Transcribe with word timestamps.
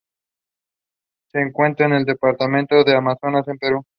Se 1.31 1.39
encuentra 1.39 1.85
en 1.85 1.93
el 1.93 2.05
departamento 2.05 2.83
de 2.83 2.95
Amazonas, 2.95 3.47
en 3.47 3.59
Perú. 3.59 3.83